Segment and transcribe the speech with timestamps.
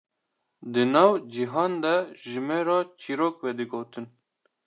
[0.73, 1.93] di nav cihan de
[2.27, 4.05] ji me re çîrok vedigotin